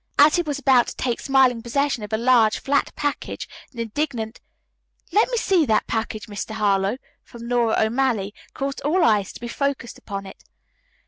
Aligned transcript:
As 0.17 0.35
he 0.35 0.41
was 0.41 0.57
about 0.57 0.87
to 0.87 0.95
take 0.95 1.19
smiling 1.19 1.61
possession 1.61 2.01
of 2.01 2.11
a 2.11 2.17
large, 2.17 2.57
flat 2.57 2.91
package 2.95 3.47
an 3.71 3.77
indignant, 3.77 4.41
"Let 5.11 5.29
me 5.29 5.37
see 5.37 5.63
that 5.67 5.85
package, 5.85 6.25
Mr. 6.25 6.55
Harlowe," 6.55 6.97
from 7.23 7.47
Nora 7.47 7.75
O'Malley 7.77 8.33
caused 8.55 8.81
all 8.81 9.03
eyes 9.03 9.31
to 9.33 9.39
be 9.39 9.47
focused 9.47 9.99
upon 9.99 10.25
it. 10.25 10.43